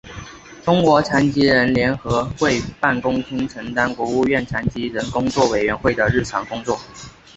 [0.63, 6.75] 中国残疾人联合会办公厅承担国务院残疾人工作委员会的日常工作。